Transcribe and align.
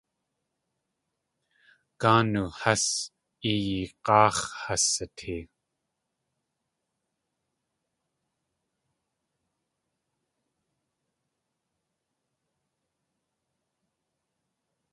Gáanu 2.01 2.43
hás, 2.59 2.85
i 3.51 3.53
yeeg̲áax̲ 3.67 4.43
has 4.61 4.83
sitee. 4.93 5.43